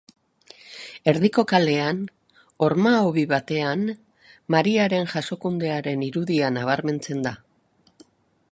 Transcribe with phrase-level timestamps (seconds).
[1.11, 1.99] Erdiko kalean,
[2.67, 3.83] horma-hobi batean,
[4.55, 7.37] Mariaren Jasokundearen irudia nabarmentzen da.